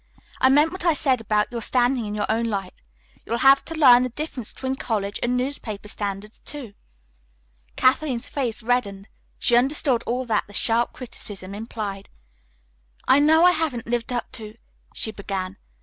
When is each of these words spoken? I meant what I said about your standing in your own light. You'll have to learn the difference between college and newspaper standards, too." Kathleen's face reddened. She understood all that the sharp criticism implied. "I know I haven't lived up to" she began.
I 0.39 0.49
meant 0.49 0.71
what 0.71 0.83
I 0.83 0.95
said 0.95 1.21
about 1.21 1.51
your 1.51 1.61
standing 1.61 2.07
in 2.07 2.15
your 2.15 2.25
own 2.27 2.45
light. 2.47 2.81
You'll 3.23 3.37
have 3.45 3.63
to 3.65 3.75
learn 3.75 4.01
the 4.01 4.09
difference 4.09 4.51
between 4.51 4.75
college 4.75 5.19
and 5.21 5.37
newspaper 5.37 5.87
standards, 5.87 6.39
too." 6.39 6.73
Kathleen's 7.75 8.27
face 8.27 8.63
reddened. 8.63 9.09
She 9.37 9.55
understood 9.55 10.01
all 10.07 10.25
that 10.25 10.47
the 10.47 10.53
sharp 10.53 10.93
criticism 10.93 11.53
implied. 11.53 12.09
"I 13.07 13.19
know 13.19 13.43
I 13.45 13.51
haven't 13.51 13.85
lived 13.85 14.11
up 14.11 14.31
to" 14.31 14.57
she 14.95 15.11
began. 15.11 15.57